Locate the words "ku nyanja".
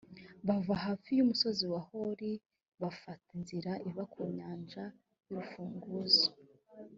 4.11-4.83